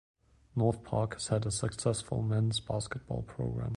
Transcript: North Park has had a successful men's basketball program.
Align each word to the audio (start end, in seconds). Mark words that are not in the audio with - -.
North 0.55 0.81
Park 0.83 1.13
has 1.13 1.27
had 1.27 1.45
a 1.45 1.51
successful 1.51 2.23
men's 2.23 2.59
basketball 2.59 3.21
program. 3.21 3.69